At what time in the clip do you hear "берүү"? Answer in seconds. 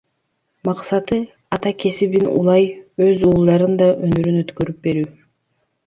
4.89-5.11